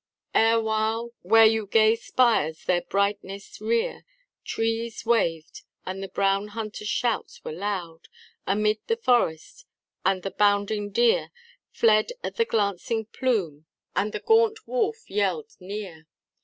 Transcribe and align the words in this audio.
Erewhile, 0.33 1.13
where 1.21 1.45
yon 1.45 1.67
gay 1.67 1.95
spires 1.95 2.65
their 2.65 2.81
brightness 2.81 3.61
rear, 3.61 4.03
Trees 4.43 5.05
waved, 5.05 5.61
and 5.85 6.01
the 6.01 6.07
brown 6.07 6.47
hunter's 6.47 6.87
shouts 6.87 7.43
were 7.45 7.51
loud 7.51 8.07
Amid 8.47 8.79
the 8.87 8.97
forest; 8.97 9.67
and 10.03 10.23
the 10.23 10.31
bounding 10.31 10.89
deer 10.89 11.29
Fled 11.69 12.13
at 12.23 12.37
the 12.37 12.45
glancing 12.45 13.05
plume, 13.05 13.67
and 13.95 14.11
the 14.11 14.19
gaunt 14.19 14.65
wolf 14.67 15.07
yell'd 15.07 15.51
near. 15.59 16.07